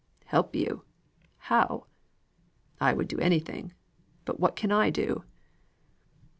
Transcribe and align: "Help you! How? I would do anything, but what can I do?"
"Help 0.25 0.55
you! 0.55 0.83
How? 1.37 1.85
I 2.79 2.91
would 2.91 3.07
do 3.07 3.19
anything, 3.19 3.71
but 4.25 4.39
what 4.39 4.55
can 4.55 4.71
I 4.71 4.89
do?" 4.89 5.25